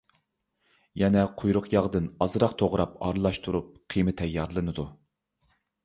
[1.01, 4.93] يەنە قۇيرۇق ياغدىن ئازراق توغراپ ئارىلاشتۇرۇپ قىيما تەييارلىنىدۇ.